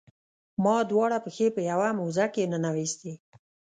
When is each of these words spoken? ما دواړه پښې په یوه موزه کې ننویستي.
ما 0.63 0.75
دواړه 0.91 1.17
پښې 1.25 1.47
په 1.55 1.61
یوه 1.71 1.89
موزه 1.99 2.25
کې 2.33 2.49
ننویستي. 2.51 3.13